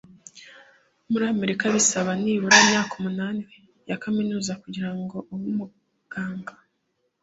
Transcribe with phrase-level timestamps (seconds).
[1.11, 3.43] Muri Amerika bisaba nibura imyaka umunani
[3.89, 6.53] ya kaminuza kugirango ube umuganga